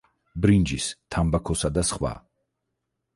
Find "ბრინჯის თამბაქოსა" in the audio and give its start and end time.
0.45-1.71